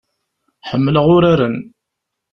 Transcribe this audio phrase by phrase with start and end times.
[0.69, 1.57] Ḥemmleɣ uraren.